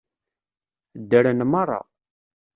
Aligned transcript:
Ddren 1.01 1.39
meṛṛa. 1.51 1.81